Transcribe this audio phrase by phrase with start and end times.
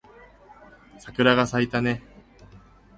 [0.97, 2.01] 桜が咲いたね